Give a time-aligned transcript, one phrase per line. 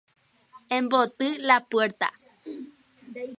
[0.77, 2.07] Emboty la puerta.